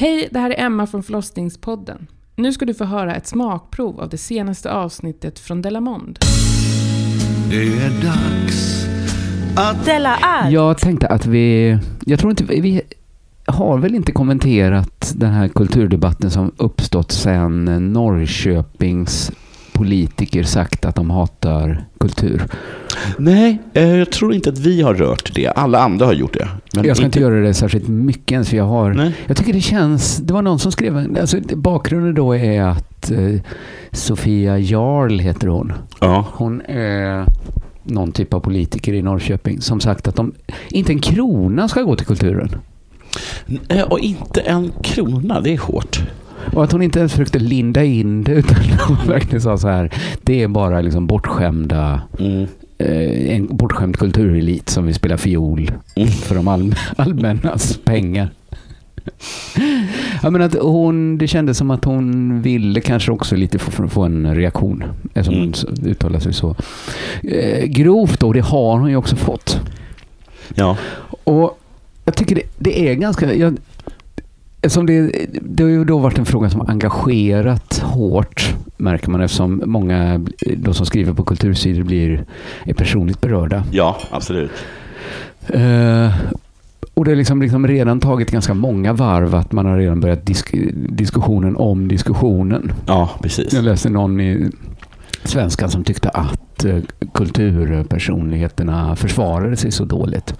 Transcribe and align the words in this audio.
Hej, 0.00 0.28
det 0.30 0.38
här 0.38 0.50
är 0.50 0.64
Emma 0.64 0.86
från 0.86 1.02
Förlossningspodden. 1.02 2.06
Nu 2.36 2.52
ska 2.52 2.64
du 2.64 2.74
få 2.74 2.84
höra 2.84 3.14
ett 3.14 3.26
smakprov 3.26 4.00
av 4.00 4.08
det 4.08 4.18
senaste 4.18 4.72
avsnittet 4.72 5.38
från 5.38 5.62
Delamond. 5.62 6.18
Det 7.50 7.62
är 7.62 7.90
dags 7.90 8.86
att... 9.56 9.84
Della 9.84 10.16
är. 10.16 10.50
Jag 10.50 10.78
tänkte 10.78 11.06
att 11.06 11.26
vi... 11.26 11.78
Jag 12.06 12.18
tror 12.18 12.30
inte... 12.30 12.44
Vi 12.44 12.82
har 13.46 13.78
väl 13.78 13.94
inte 13.94 14.12
kommenterat 14.12 15.12
den 15.16 15.30
här 15.30 15.48
kulturdebatten 15.48 16.30
som 16.30 16.52
uppstått 16.56 17.12
sedan 17.12 17.92
Norrköpings 17.92 19.32
politiker 19.78 20.42
sagt 20.42 20.84
att 20.84 20.94
de 20.94 21.10
hatar 21.10 21.84
kultur. 22.00 22.42
Nej, 23.18 23.58
eh, 23.72 23.96
jag 23.96 24.10
tror 24.12 24.34
inte 24.34 24.50
att 24.50 24.58
vi 24.58 24.82
har 24.82 24.94
rört 24.94 25.34
det. 25.34 25.46
Alla 25.48 25.78
andra 25.78 26.06
har 26.06 26.12
gjort 26.12 26.34
det. 26.34 26.48
Men 26.74 26.84
jag 26.84 26.96
ska 26.96 27.06
inte 27.06 27.20
göra 27.20 27.34
det 27.40 27.54
särskilt 27.54 27.88
mycket 27.88 28.32
ens, 28.32 28.48
för 28.48 28.56
jag 28.56 28.64
har... 28.64 28.94
Nej. 28.94 29.14
Jag 29.26 29.36
tycker 29.36 29.52
det 29.52 29.60
känns... 29.60 30.16
Det 30.16 30.32
var 30.32 30.42
någon 30.42 30.58
som 30.58 30.72
skrev... 30.72 31.16
Alltså, 31.20 31.36
bakgrunden 31.56 32.14
då 32.14 32.36
är 32.36 32.62
att 32.62 33.10
eh, 33.10 33.40
Sofia 33.92 34.58
Jarl 34.58 35.18
heter 35.18 35.46
hon. 35.48 35.72
Ja. 36.00 36.24
Hon 36.32 36.60
är 36.60 37.24
någon 37.82 38.12
typ 38.12 38.34
av 38.34 38.40
politiker 38.40 38.92
i 38.94 39.02
Norrköping 39.02 39.60
som 39.60 39.80
sagt 39.80 40.08
att 40.08 40.16
de 40.16 40.32
inte 40.70 40.92
en 40.92 41.00
krona 41.00 41.68
ska 41.68 41.82
gå 41.82 41.96
till 41.96 42.06
kulturen. 42.06 42.56
Eh, 43.68 43.82
Och 43.82 43.98
inte 43.98 44.40
en 44.40 44.72
krona, 44.82 45.40
det 45.40 45.52
är 45.54 45.58
hårt. 45.58 46.00
Och 46.52 46.64
att 46.64 46.72
hon 46.72 46.82
inte 46.82 46.98
ens 46.98 47.12
försökte 47.12 47.38
linda 47.38 47.84
in 47.84 48.24
det 48.24 48.32
utan 48.32 48.56
hon 48.88 48.96
verkligen 49.06 49.40
sa 49.40 49.58
så 49.58 49.68
här. 49.68 49.90
Det 50.22 50.42
är 50.42 50.48
bara 50.48 50.80
liksom 50.80 51.06
bortskämda 51.06 52.00
Mm. 52.18 52.46
eh, 52.78 53.34
en 53.36 53.56
bortskämd 53.56 53.96
kulturelit 53.98 54.68
som 54.68 54.86
vill 54.86 54.94
spela 54.94 55.16
fiol 55.18 55.70
Mm. 55.96 56.08
för 56.08 56.34
de 56.34 56.48
all, 56.48 56.74
allmännas 56.96 57.78
pengar. 57.84 58.30
Ja, 60.22 60.30
men 60.30 60.42
att 60.42 60.54
hon, 60.54 61.18
det 61.18 61.26
kändes 61.28 61.58
som 61.58 61.70
att 61.70 61.84
hon 61.84 62.42
ville 62.42 62.80
kanske 62.80 63.12
också 63.12 63.36
lite 63.36 63.58
få, 63.58 63.88
få 63.88 64.02
en 64.02 64.34
reaktion 64.34 64.84
eftersom 65.14 65.34
Mm. 65.34 65.52
hon 65.68 65.86
uttalar 65.90 66.20
sig 66.20 66.32
så 66.32 66.56
eh, 67.22 67.64
grovt 67.64 68.22
och 68.22 68.34
det 68.34 68.40
har 68.40 68.78
hon 68.78 68.90
ju 68.90 68.96
också 68.96 69.16
fått. 69.16 69.60
Ja. 70.54 70.76
Och 71.24 71.58
jag 72.04 72.16
tycker 72.16 72.34
det, 72.34 72.42
det 72.58 72.88
är 72.90 72.94
ganska... 72.94 73.34
Jag, 73.34 73.56
eftersom 74.60 74.86
det, 74.86 75.26
det 75.42 75.62
har 75.62 75.70
ju 75.70 75.84
då 75.84 75.98
varit 75.98 76.18
en 76.18 76.26
fråga 76.26 76.50
som 76.50 76.60
engagerat 76.60 77.78
hårt, 77.78 78.54
märker 78.76 79.10
man, 79.10 79.20
eftersom 79.20 79.62
många 79.66 80.26
de 80.56 80.74
som 80.74 80.86
skriver 80.86 81.12
på 81.12 81.24
kultursidor 81.24 81.82
blir, 81.82 82.24
är 82.64 82.74
personligt 82.74 83.20
berörda. 83.20 83.64
ja, 83.70 83.98
absolut. 84.10 84.50
Eh, 85.46 86.12
och 86.94 87.04
det 87.04 87.10
har 87.10 87.16
liksom, 87.16 87.42
liksom 87.42 87.66
redan 87.66 88.00
tagit 88.00 88.30
ganska 88.30 88.54
många 88.54 88.92
varv 88.92 89.34
att 89.34 89.52
man 89.52 89.66
har 89.66 89.78
redan 89.78 90.00
börjat 90.00 90.26
disk, 90.26 90.54
diskussionen 90.74 91.56
om 91.56 91.88
diskussionen. 91.88 92.72
Ja, 92.86 93.10
precis. 93.22 93.52
Jag 93.52 93.64
läste 93.64 93.90
någon 93.90 94.20
i 94.20 94.50
Svenskan 95.28 95.70
som 95.70 95.84
tyckte 95.84 96.08
att 96.08 96.64
eh, 96.64 96.76
kulturpersonligheterna 97.14 98.96
försvarade 98.96 99.56
sig 99.56 99.72
så 99.72 99.84
dåligt. 99.84 100.34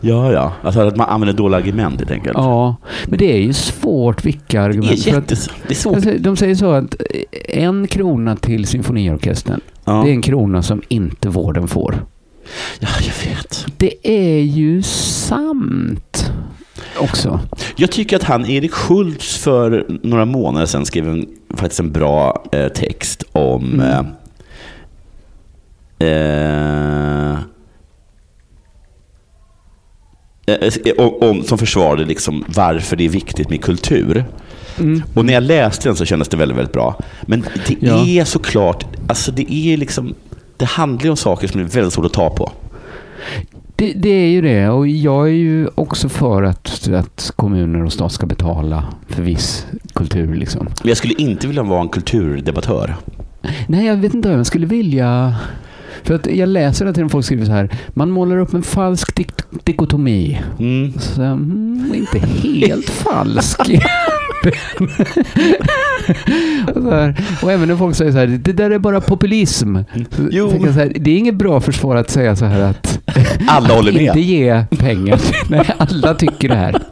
Ja, 0.00 0.32
ja. 0.32 0.52
Alltså 0.62 0.80
att 0.80 0.96
man 0.96 1.08
använder 1.08 1.34
dåliga 1.34 1.58
argument 1.58 1.98
helt 1.98 2.10
enkelt. 2.10 2.36
Ja, 2.38 2.76
men 3.06 3.18
det 3.18 3.32
är 3.32 3.40
ju 3.40 3.52
svårt 3.52 4.24
vilka 4.24 4.58
Det 4.60 4.64
är, 4.64 4.68
argument. 4.68 5.02
för 5.02 5.10
att- 5.10 5.14
jättes... 5.16 5.50
det 5.66 5.72
är 5.72 5.74
svårt. 5.76 5.94
Alltså, 5.94 6.10
de 6.18 6.36
säger 6.36 6.54
så 6.54 6.70
att 6.72 6.94
en 7.48 7.86
krona 7.86 8.36
till 8.36 8.66
symfoniorkestern, 8.66 9.60
Ja. 9.84 10.02
det 10.04 10.10
är 10.10 10.12
en 10.14 10.22
krona 10.22 10.62
som 10.62 10.82
inte 10.88 11.28
vården 11.28 11.68
får. 11.68 12.04
ja, 12.80 12.88
jag 13.00 13.30
vet. 13.30 13.66
Det 13.76 14.08
är 14.08 14.40
ju 14.42 14.82
sant 14.82 16.32
också. 16.98 17.40
Jag 17.76 17.90
tycker 17.92 18.16
att 18.16 18.22
han, 18.22 18.46
Erik 18.46 18.72
Schultz, 18.72 19.36
för 19.36 19.86
några 20.02 20.24
månader 20.24 20.66
sedan 20.66 20.86
skrev 20.86 21.08
en, 21.08 21.26
faktiskt 21.54 21.80
en 21.80 21.92
bra 21.92 22.44
eh, 22.52 22.68
text 22.68 23.24
om 23.32 23.80
Mm. 23.80 24.06
eh, 25.98 27.30
eh, 30.46 30.56
eh, 30.84 30.92
om, 30.98 31.28
om, 31.30 31.42
som 31.44 31.58
försvarade 31.58 32.04
liksom 32.04 32.44
varför 32.48 32.96
det 32.96 33.04
är 33.04 33.08
viktigt 33.08 33.50
med 33.50 33.62
kultur. 33.64 34.24
Mm. 34.78 35.02
Och 35.14 35.24
när 35.24 35.32
jag 35.32 35.42
läste 35.42 35.88
den 35.88 35.96
så 35.96 36.04
kändes 36.04 36.28
det 36.28 36.36
väldigt, 36.36 36.58
väldigt 36.58 36.72
bra. 36.72 36.98
Men 37.22 37.40
det 37.66 37.76
Ja. 37.80 38.06
är 38.06 38.24
såklart, 38.24 38.84
alltså 39.08 39.32
det 39.32 39.52
är 39.54 39.76
liksom, 39.76 40.14
det 40.56 40.64
handlar 40.64 41.10
om 41.10 41.16
saker 41.16 41.48
som 41.48 41.60
är 41.60 41.64
väldigt 41.64 41.92
svårt 41.92 42.06
att 42.06 42.12
ta 42.12 42.30
på. 42.30 42.52
Det, 43.80 43.92
det 43.92 44.08
är 44.08 44.28
ju 44.28 44.40
det 44.40 44.68
och 44.68 44.88
jag 44.88 45.28
är 45.28 45.32
ju 45.32 45.68
också 45.74 46.08
för 46.08 46.42
att, 46.42 46.88
att 46.88 47.32
kommuner 47.36 47.84
och 47.84 47.92
stat 47.92 48.12
ska 48.12 48.26
betala 48.26 48.84
för 49.08 49.22
viss 49.22 49.66
kultur. 49.94 50.34
Liksom. 50.34 50.66
Men 50.82 50.88
jag 50.88 50.96
skulle 50.96 51.14
inte 51.14 51.46
vilja 51.46 51.62
vara 51.62 51.80
en 51.80 51.88
kulturdebattör. 51.88 52.96
Nej, 53.68 53.86
jag 53.86 53.96
vet 53.96 54.14
inte 54.14 54.30
om 54.30 54.36
jag 54.36 54.46
skulle 54.46 54.66
vilja... 54.66 55.34
För 56.02 56.14
att 56.14 56.26
jag 56.26 56.48
läser 56.48 56.86
att 56.86 57.12
folk 57.12 57.24
skriver 57.24 57.44
så 57.44 57.52
här, 57.52 57.70
man 57.88 58.10
målar 58.10 58.36
upp 58.38 58.54
en 58.54 58.62
falsk 58.62 59.16
dik- 59.16 59.64
dikotomi. 59.64 60.40
Mm. 60.58 60.92
Så, 60.98 61.22
mm, 61.22 61.92
inte 61.94 62.18
helt 62.18 62.90
falsk. 62.90 63.60
och, 67.42 67.52
även 67.52 67.68
när 67.68 67.76
folk 67.76 67.96
säger 67.96 68.12
så 68.12 68.18
här, 68.18 68.26
det 68.26 68.52
där 68.52 68.70
är 68.70 68.78
bara 68.78 69.00
populism. 69.00 69.76
Så 70.10 70.28
Jo. 70.30 70.50
Så 70.50 70.70
här, 70.70 70.92
det 71.00 71.10
är 71.10 71.18
inget 71.18 71.34
bra 71.34 71.60
försvar 71.60 71.96
att 71.96 72.10
säga 72.10 72.36
så 72.36 72.44
här 72.44 72.60
att 72.60 73.00
Alla 73.48 73.74
håller 73.74 73.92
inte 74.00 74.14
med. 74.14 74.24
ge 74.24 74.64
pengar. 74.78 75.20
Nej, 75.50 75.70
alla 75.78 76.14
tycker 76.14 76.48
det 76.48 76.54
här. 76.54 76.82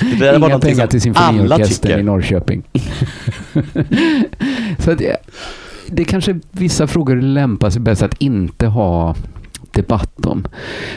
Det 0.00 0.16
där 0.24 0.36
Inga 0.36 0.58
pengar 0.58 0.86
till 0.86 1.00
symfoniorkestern 1.00 2.00
i. 2.00 2.02
Norrköping. 2.02 2.62
så 4.78 4.90
att 4.90 4.98
det, 4.98 5.16
det 5.86 6.04
kanske 6.04 6.40
vissa 6.50 6.86
frågor 6.86 7.16
lämpar 7.16 7.70
sig 7.70 7.80
bäst 7.82 8.02
att 8.02 8.14
inte 8.18 8.66
ha 8.66 9.14
debatt 9.72 10.26
om. 10.26 10.46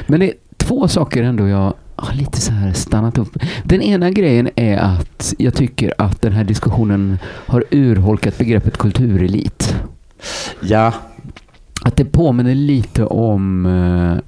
Men 0.08 0.20
det 0.20 0.34
två 0.64 0.88
saker 0.88 1.24
ändå 1.24 1.48
jag 1.48 1.74
har 1.96 2.14
lite 2.14 2.42
så 2.42 2.52
här 2.52 2.74
stannat 2.74 3.18
upp. 3.18 3.38
Den 3.64 3.82
ena 3.82 4.10
grejen 4.12 4.50
är 4.56 4.78
att 4.78 5.34
jag 5.38 5.54
tycker 5.54 5.94
att 5.98 6.22
den 6.22 6.34
här 6.34 6.44
diskussionen 6.44 7.20
har 7.26 7.64
urholkat 7.72 8.38
begreppet 8.38 8.78
kulturelit. 8.78 9.76
Ja, 10.62 10.94
Att 11.86 11.96
det 11.98 12.06
påminner 12.06 12.56
lite 12.56 13.06
om 13.06 13.66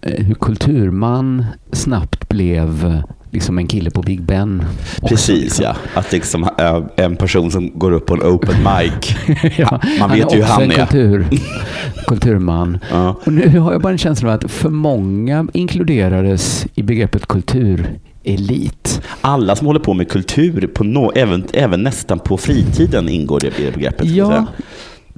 eh, 0.02 0.12
hur 0.12 0.36
kulturman 0.36 1.46
snabbt 1.72 2.30
blev 2.30 3.02
liksom 3.36 3.58
en 3.58 3.68
kille 3.68 3.92
på 3.92 4.02
Big 4.02 4.22
Ben. 4.22 4.64
också, 5.02 5.16
precis 5.16 5.44
liksom. 5.44 5.66
ja. 5.66 5.76
Att 5.94 6.12
liksom 6.12 6.50
en 6.96 7.16
person 7.16 7.52
som 7.52 7.80
går 7.80 7.92
upp 7.92 8.06
på 8.06 8.14
en 8.14 8.22
open 8.24 8.56
mic. 8.58 9.16
ja, 9.58 9.82
Man 10.00 10.12
vet 10.12 10.34
ju 10.34 10.36
hur 10.36 10.44
också 10.44 10.54
han 10.54 10.64
en 10.64 10.72
är. 10.72 10.76
Kultur, 10.76 11.28
kulturman. 12.08 12.78
Ja. 12.92 13.16
Och 13.26 13.34
nu 13.34 13.60
har 13.60 13.72
jag 13.72 13.82
bara 13.82 13.92
en 13.92 13.98
känsla 13.98 14.30
av 14.30 14.36
att 14.36 14.52
för 14.52 14.70
många 14.70 15.48
inkluderades 15.54 16.68
i 16.76 16.84
begreppet 16.84 17.28
kulturelit. 17.28 19.02
Alla 19.22 19.56
som 19.56 19.68
håller 19.68 19.80
på 19.80 19.94
med 19.94 20.10
kultur, 20.10 20.68
på 20.74 20.84
no, 20.84 21.12
även, 21.16 21.46
även 21.54 21.84
nästan 21.84 22.20
på 22.20 22.38
fritiden 22.38 23.10
ingår 23.10 23.40
det 23.40 23.60
i 23.60 23.72
begreppet. 23.72 24.08
Ja, 24.08 24.46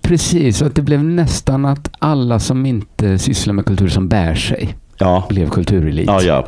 precis. 0.01 0.61
Att 0.61 0.75
det 0.75 0.81
blev 0.81 1.03
nästan 1.03 1.65
att 1.65 1.89
alla 1.99 2.39
som 2.39 2.65
inte 2.65 3.17
sysslar 3.17 3.53
med 3.53 3.65
kultur 3.65 3.87
som 3.87 4.07
bär 4.07 4.35
sig 4.35 4.75
ja. 4.97 5.25
blev 5.29 5.49
kulturelit. 5.49 6.07
Ja, 6.07 6.21
ja. 6.21 6.47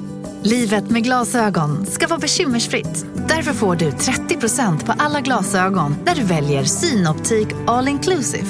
Livet 0.43 0.89
med 0.89 1.03
glasögon 1.03 1.85
ska 1.85 2.07
vara 2.07 2.19
bekymmersfritt. 2.19 3.05
Därför 3.15 3.53
får 3.53 3.75
du 3.75 3.89
30% 3.89 4.85
på 4.85 4.93
alla 4.97 5.21
glasögon 5.21 5.95
när 6.05 6.15
du 6.15 6.23
väljer 6.23 6.63
Synoptik 6.63 7.47
All 7.67 7.87
Inclusive. 7.87 8.47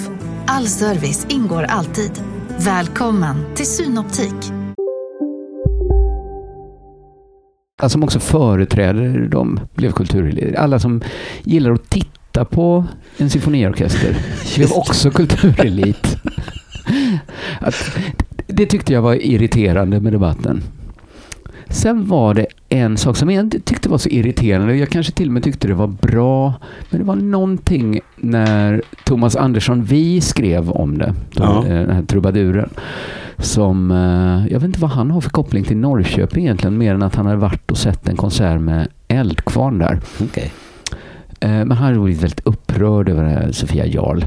All 0.47 0.67
service 0.67 1.27
ingår 1.29 1.63
alltid. 1.63 2.11
Välkommen 2.59 3.35
till 3.55 3.65
Synoptik. 3.65 4.51
Alla 7.81 7.89
som 7.89 8.03
också 8.03 8.19
företräder 8.19 9.27
de 9.31 9.59
blev 9.75 9.91
kulturelit. 9.91 10.55
Alla 10.55 10.79
som 10.79 11.01
gillar 11.43 11.71
att 11.71 11.89
titta 11.89 12.45
på 12.45 12.85
en 13.17 13.29
symfoniorkester 13.29 14.17
blev 14.55 14.71
också 14.71 15.11
kulturelit. 15.11 16.17
Att, 17.59 17.75
det 18.47 18.65
tyckte 18.65 18.93
jag 18.93 19.01
var 19.01 19.13
irriterande 19.13 19.99
med 19.99 20.13
debatten. 20.13 20.63
Sen 21.71 22.07
var 22.07 22.33
det 22.33 22.45
en 22.69 22.97
sak 22.97 23.17
som 23.17 23.31
jag 23.31 23.55
tyckte 23.65 23.89
var 23.89 23.97
så 23.97 24.09
irriterande. 24.09 24.75
Jag 24.75 24.89
kanske 24.89 25.13
till 25.13 25.27
och 25.27 25.33
med 25.33 25.43
tyckte 25.43 25.67
det 25.67 25.73
var 25.73 25.87
bra. 25.87 26.53
Men 26.89 26.99
det 26.99 27.05
var 27.05 27.15
någonting 27.15 27.99
när 28.15 28.81
Thomas 29.05 29.35
Andersson 29.35 29.83
Vi 29.83 30.21
skrev 30.21 30.71
om 30.71 30.97
det. 30.97 31.13
Ja. 31.35 31.63
Den 31.67 31.95
här 31.95 32.03
trubaduren. 32.03 32.69
Som, 33.37 33.91
eh, 33.91 34.53
jag 34.53 34.59
vet 34.59 34.67
inte 34.67 34.79
vad 34.79 34.91
han 34.91 35.11
har 35.11 35.21
för 35.21 35.29
koppling 35.29 35.63
till 35.63 35.77
Norrköping 35.77 36.43
egentligen. 36.43 36.77
Mer 36.77 36.93
än 36.93 37.03
att 37.03 37.15
han 37.15 37.25
hade 37.25 37.37
varit 37.37 37.71
och 37.71 37.77
sett 37.77 38.07
en 38.07 38.15
konsert 38.15 38.61
med 38.61 38.87
Eldkvarn 39.07 39.77
där. 39.77 39.99
Okay. 40.23 40.49
Men 41.45 41.71
han 41.71 42.03
blivit 42.03 42.23
väldigt 42.23 42.41
upprörd 42.45 43.09
över 43.09 43.51
Sofia 43.51 43.85
Jarl. 43.85 44.23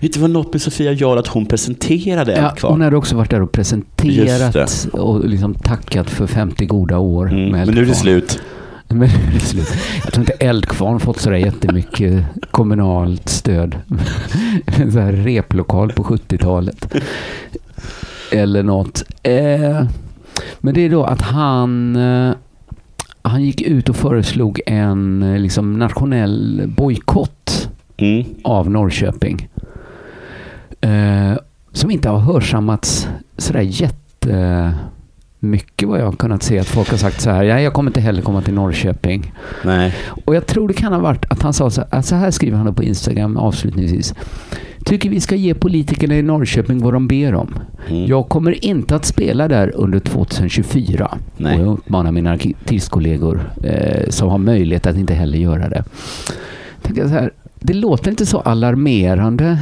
Det 0.00 0.16
var 0.16 0.28
något 0.28 0.52
med 0.52 0.62
Sofia 0.62 0.92
Jarl 0.92 1.18
att 1.18 1.26
hon 1.26 1.46
presenterade 1.46 2.32
Ja, 2.32 2.48
Eldkvarn. 2.48 2.72
hon 2.72 2.80
hade 2.80 2.96
också 2.96 3.16
varit 3.16 3.30
där 3.30 3.42
och 3.42 3.52
presenterat 3.52 4.88
och 4.92 5.28
liksom 5.28 5.54
tackat 5.54 6.10
för 6.10 6.26
50 6.26 6.66
goda 6.66 6.98
år. 6.98 7.26
Mm, 7.28 7.42
med 7.50 7.50
men 7.50 7.60
nu 7.60 7.60
är 7.70 7.74
det 7.74 7.80
Eldkvarn. 7.80 7.94
slut. 8.02 8.40
Men 8.88 8.98
nu 8.98 9.04
är 9.28 9.32
det 9.34 9.40
slut. 9.40 9.68
Jag 10.04 10.12
tror 10.12 10.22
inte 10.22 10.32
Eldkvarn 10.46 11.00
fått 11.00 11.20
sådär 11.20 11.36
jättemycket 11.36 12.24
kommunalt 12.50 13.28
stöd. 13.28 13.76
En 14.66 14.92
sån 14.92 15.02
här 15.02 15.12
replokal 15.12 15.92
på 15.92 16.02
70-talet. 16.04 16.94
Eller 18.32 18.62
något. 18.62 19.04
Eh, 19.22 19.84
men 20.58 20.74
det 20.74 20.80
är 20.80 20.90
då 20.90 21.04
att 21.04 21.22
han 21.22 21.96
eh, 21.96 22.32
han 23.28 23.42
gick 23.44 23.62
ut 23.62 23.88
och 23.88 23.96
föreslog 23.96 24.60
en 24.66 25.22
eh, 25.22 25.38
liksom, 25.38 25.78
nationell 25.78 26.62
bojkott 26.76 27.68
Mm. 27.98 28.24
av 28.44 28.70
Norrköping. 28.70 29.48
Eh, 30.80 31.32
som 31.72 31.90
inte 31.90 32.08
har 32.08 32.18
hörsammats 32.18 33.08
sådär 33.36 33.60
jättemycket 33.60 34.68
vad 35.88 36.00
jag 36.00 36.04
har 36.04 36.12
kunnat 36.12 36.42
se. 36.42 36.58
Att 36.58 36.66
folk 36.66 36.90
har 36.90 36.96
sagt 36.96 37.20
så 37.20 37.30
här, 37.30 37.42
ja, 37.44 37.60
jag 37.60 37.72
kommer 37.72 37.90
inte 37.90 38.00
heller 38.00 38.22
komma 38.22 38.42
till 38.42 38.54
Norrköping. 38.54 39.32
Nej. 39.64 39.94
Och 40.24 40.36
jag 40.36 40.46
tror 40.46 40.68
det 40.68 40.74
kan 40.74 40.92
ha 40.92 41.00
varit 41.00 41.24
att 41.30 41.42
han 41.42 41.52
sa 41.52 41.70
så 41.70 41.82
här, 41.90 42.02
så 42.02 42.14
här 42.14 42.30
skriver 42.30 42.58
han 42.58 42.74
på 42.74 42.82
Instagram 42.82 43.36
avslutningsvis. 43.36 44.14
Tycker 44.86 45.10
vi 45.10 45.20
ska 45.20 45.34
ge 45.34 45.54
politikerna 45.54 46.16
i 46.16 46.22
Norrköping 46.22 46.78
vad 46.78 46.92
de 46.92 47.08
ber 47.08 47.34
om. 47.34 47.54
Mm. 47.88 48.06
Jag 48.06 48.28
kommer 48.28 48.64
inte 48.64 48.96
att 48.96 49.04
spela 49.04 49.48
där 49.48 49.72
under 49.76 50.00
2024. 50.00 51.18
Nej. 51.36 51.54
Och 51.54 51.66
jag 51.66 51.72
uppmanar 51.72 52.12
mina 52.12 52.32
artistkollegor 52.32 53.50
eh, 53.62 54.08
som 54.08 54.28
har 54.28 54.38
möjlighet 54.38 54.86
att 54.86 54.96
inte 54.96 55.14
heller 55.14 55.38
göra 55.38 55.68
det. 55.68 55.84
Tänkte 56.82 57.00
jag 57.00 57.10
så 57.10 57.14
här, 57.14 57.30
det 57.60 57.74
låter 57.74 58.10
inte 58.10 58.26
så 58.26 58.40
alarmerande 58.40 59.58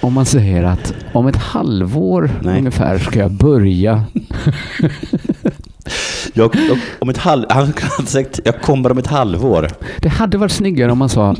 om 0.00 0.12
man 0.12 0.26
säger 0.26 0.64
att 0.64 0.94
om 1.12 1.26
ett 1.26 1.36
halvår 1.36 2.30
Nej. 2.42 2.58
ungefär 2.58 2.98
ska 2.98 3.18
jag 3.18 3.32
börja. 3.32 4.04
Jag, 6.34 6.54
jag, 6.68 6.78
om 6.98 7.08
ett 7.08 7.18
halv, 7.18 7.44
han 7.48 7.72
hade 7.96 8.08
sagt, 8.08 8.40
jag 8.44 8.60
kommer 8.60 8.92
om 8.92 8.98
ett 8.98 9.06
halvår. 9.06 9.70
Det 10.00 10.08
hade 10.08 10.38
varit 10.38 10.52
snyggare 10.52 10.92
om 10.92 10.98
man 10.98 11.08
sa 11.08 11.36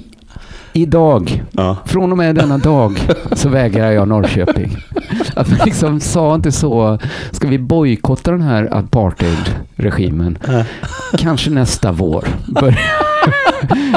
idag, 0.76 1.44
Ja. 1.52 1.76
från 1.86 2.12
och 2.12 2.18
med 2.18 2.34
denna 2.34 2.58
dag 2.58 2.98
så 3.32 3.48
vägrar 3.48 3.90
jag 3.90 4.08
Norrköping. 4.08 4.76
Att 5.34 5.50
man 5.50 5.58
liksom 5.64 6.00
sa 6.00 6.34
inte 6.34 6.52
så, 6.52 6.98
ska 7.30 7.48
vi 7.48 7.58
bojkotta 7.58 8.30
den 8.30 8.42
här 8.42 8.68
apartheidregimen? 8.72 10.38
Kanske 11.18 11.50
nästa 11.50 11.92
vår. 11.92 12.24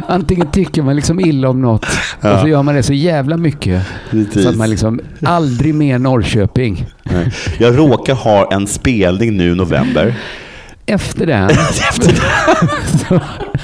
Antingen 0.08 0.48
tycker 0.52 0.82
man 0.82 0.96
liksom 0.96 1.20
illa 1.20 1.50
om 1.50 1.62
något 1.62 1.86
och 2.22 2.40
så 2.42 2.48
gör 2.48 2.64
man 2.64 2.76
det 2.76 2.84
så 2.84 2.94
jävla 2.94 3.38
mycket 3.38 3.86
Precis. 4.10 4.44
så 4.44 4.50
att 4.50 4.56
man 4.56 4.70
liksom 4.70 5.00
aldrig 5.24 5.76
mer 5.76 6.00
Norrköping. 6.00 6.86
Nej. 7.04 7.32
Jag 7.60 7.78
råkar 7.78 8.14
ha 8.16 8.54
en 8.54 8.68
spelning 8.68 9.38
nu 9.38 9.52
i 9.52 9.56
november. 9.56 10.16
Efter 10.90 11.26
den, 11.26 11.50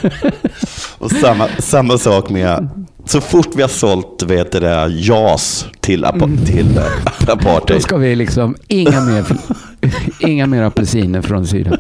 Och 0.98 1.12
samma, 1.12 1.48
samma 1.60 1.98
sak 1.98 2.30
med, 2.30 2.68
så 3.06 3.22
fort 3.22 3.50
vi 3.56 3.62
har 3.62 3.70
sålt 3.70 4.24
heter 4.30 4.62
det, 4.62 4.88
JAS 4.88 5.66
till, 5.80 6.06
apa, 6.06 6.30
till 6.46 6.78
eh, 6.78 6.84
då 7.26 7.32
apartheid. 7.34 7.82
ska 7.82 7.98
vi 7.98 8.16
liksom 8.16 8.56
inga 8.68 9.02
mer, 9.02 9.26
inga 10.20 10.48
mer 10.48 10.62
apelsiner 10.62 11.22
från 11.22 11.48
Syd, 11.48 11.78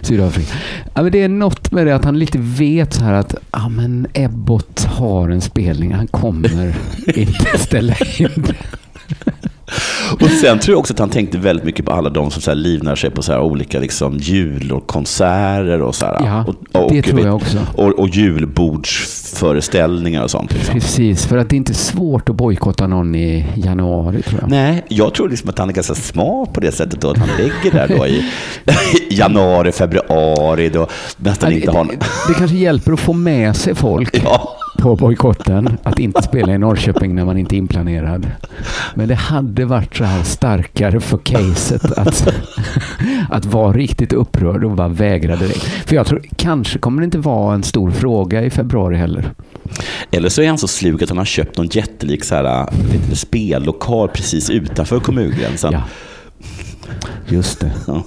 Sydafrika. 0.00 0.54
Ja, 0.94 1.02
men 1.02 1.12
det 1.12 1.22
är 1.22 1.28
något 1.28 1.72
med 1.72 1.86
det 1.86 1.94
att 1.94 2.04
han 2.04 2.18
lite 2.18 2.38
vet 2.38 2.94
så 2.94 3.04
här 3.04 3.12
att 3.12 3.34
ja, 3.52 3.68
men 3.68 4.06
Ebbot 4.14 4.84
har 4.84 5.28
en 5.28 5.40
spelning, 5.40 5.92
han 5.94 6.06
kommer 6.06 6.74
inte 7.06 7.58
ställa 7.58 7.94
in. 8.18 8.46
Och 10.20 10.30
sen 10.30 10.58
tror 10.58 10.74
jag 10.74 10.78
också 10.78 10.92
att 10.92 10.98
han 10.98 11.10
tänkte 11.10 11.38
väldigt 11.38 11.64
mycket 11.64 11.84
på 11.84 11.92
alla 11.92 12.10
de 12.10 12.30
som 12.30 12.42
så 12.42 12.50
här 12.50 12.56
livnär 12.56 12.94
sig 12.94 13.10
på 13.10 13.22
så 13.22 13.32
här 13.32 13.40
olika 13.40 13.80
liksom 13.80 14.16
jul 14.16 14.72
och 14.72 14.86
konserter 14.86 15.82
och 15.82 15.94
så 15.94 16.06
här. 16.06 16.16
Ja, 16.24 16.44
och, 16.46 16.54
och, 16.84 16.92
det 16.92 17.02
tror 17.02 17.20
jag 17.20 17.34
också. 17.34 17.58
Och, 17.74 17.98
och 17.98 18.08
julbordsföreställningar 18.08 20.22
och 20.22 20.30
sånt. 20.30 20.52
Liksom. 20.52 20.74
Precis, 20.74 21.26
för 21.26 21.36
att 21.36 21.48
det 21.48 21.54
är 21.54 21.58
inte 21.58 21.74
svårt 21.74 22.28
att 22.28 22.36
bojkotta 22.36 22.86
någon 22.86 23.14
i 23.14 23.46
januari 23.54 24.22
tror 24.22 24.40
jag. 24.40 24.50
Nej, 24.50 24.84
jag 24.88 25.14
tror 25.14 25.28
liksom 25.28 25.50
att 25.50 25.58
han 25.58 25.68
är 25.68 25.72
ganska 25.72 25.94
smart 25.94 26.52
på 26.52 26.60
det 26.60 26.72
sättet 26.72 27.00
då, 27.00 27.10
att 27.10 27.18
han 27.18 27.28
lägger 27.38 27.70
där 27.72 27.88
då 27.98 28.06
i 28.06 28.24
januari, 29.10 29.72
februari, 29.72 30.68
då 30.68 30.86
nästan 31.16 31.50
Ja, 31.50 31.56
inte 31.56 31.70
det, 31.70 31.76
har... 31.78 31.84
det, 31.84 31.98
det 32.28 32.34
kanske 32.34 32.56
hjälper 32.56 32.92
att 32.92 33.00
få 33.00 33.12
med 33.12 33.56
sig 33.56 33.74
folk 33.74 34.20
Ja, 34.24 34.56
på 34.82 34.96
bojkotten. 34.96 35.78
Att 35.82 35.98
inte 35.98 36.22
spela 36.22 36.54
i 36.54 36.58
Norrköping 36.58 37.14
när 37.14 37.24
man 37.24 37.38
inte 37.38 37.56
är 37.56 37.58
inplanerad. 37.58 38.26
Men 38.94 39.08
det 39.08 39.14
hade 39.14 39.64
varit 39.64 39.96
så 39.96 40.04
här 40.04 40.22
starkare 40.22 41.00
för 41.00 41.18
caset 41.18 41.98
att, 41.98 42.34
att 43.30 43.44
vara 43.44 43.72
riktigt 43.72 44.12
upprörd 44.12 44.64
och 44.64 44.70
bara 44.70 44.88
vägra 44.88 45.36
direkt. 45.36 45.64
För 45.64 45.96
jag 45.96 46.06
tror, 46.06 46.22
kanske 46.36 46.78
kommer 46.78 47.02
det 47.02 47.04
inte 47.04 47.18
vara 47.18 47.54
en 47.54 47.62
stor 47.62 47.90
fråga 47.90 48.42
i 48.42 48.50
februari 48.50 48.96
heller. 48.96 49.32
eller 50.10 50.28
så 50.28 50.42
är 50.42 50.48
han 50.48 50.58
så 50.58 50.68
slug 50.68 51.02
att 51.02 51.08
han 51.08 51.18
har 51.18 51.24
köpt 51.24 51.56
någon 51.56 51.66
jättelik 51.66 52.24
så 52.24 52.34
här, 52.34 52.68
du, 53.08 53.16
spellokal 53.16 54.08
precis 54.08 54.50
utanför 54.50 55.00
kommungränsen. 55.00 55.72
Ja. 55.72 55.82
Just 57.28 57.60
det. 57.60 57.72
Ja. 57.86 58.04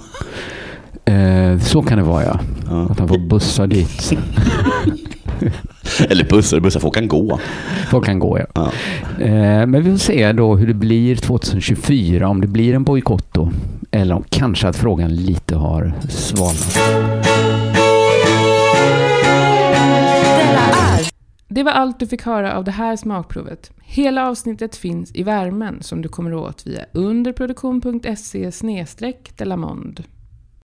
Eh, 1.12 1.58
så 1.58 1.82
kan 1.82 1.98
det 1.98 2.04
vara 2.04 2.24
ja. 2.24 2.40
Ja. 2.70 2.88
Att 2.90 2.98
han 2.98 3.08
får 3.08 3.18
bussa 3.18 3.66
dit. 3.66 4.12
Eller 6.00 6.24
bussar, 6.24 6.60
bussar, 6.60 6.80
folk 6.80 6.94
kan 6.94 7.08
gå. 7.08 7.40
Folk 7.90 8.04
kan 8.04 8.18
gå 8.18 8.38
ja. 8.38 8.46
Ja. 8.54 8.70
Eh, 9.24 9.66
men 9.66 9.82
vi 9.82 9.90
får 9.90 9.98
se 9.98 10.32
då 10.32 10.56
hur 10.56 10.66
det 10.66 10.74
blir 10.74 11.16
2024. 11.16 12.28
Om 12.28 12.40
det 12.40 12.46
blir 12.46 12.74
en 12.74 12.84
bojkott 12.84 13.34
då. 13.34 13.50
Eller 13.90 14.14
om 14.14 14.24
kanske 14.28 14.68
att 14.68 14.76
frågan 14.76 15.16
lite 15.16 15.56
har 15.56 15.92
svalnat. 16.08 16.78
Det 21.48 21.62
var 21.62 21.72
allt 21.72 22.00
du 22.00 22.06
fick 22.06 22.22
höra 22.22 22.54
av 22.56 22.64
det 22.64 22.70
här 22.70 22.96
smakprovet. 22.96 23.70
Hela 23.84 24.28
avsnittet 24.28 24.76
finns 24.76 25.14
i 25.14 25.22
värmen 25.22 25.82
som 25.82 26.02
du 26.02 26.08
kommer 26.08 26.34
åt 26.34 26.66
via 26.66 26.84
underproduktion.se 26.92 28.50
delamond. 29.36 30.04